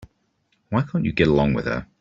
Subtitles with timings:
[0.71, 1.85] Why can't you get along with her?